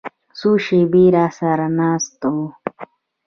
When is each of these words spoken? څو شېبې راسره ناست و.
څو 0.37 0.49
شېبې 0.65 1.03
راسره 1.15 1.67
ناست 1.77 2.21
و. 2.33 2.35